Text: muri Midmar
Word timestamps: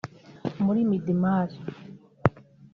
muri 0.65 0.79
Midmar 0.89 1.49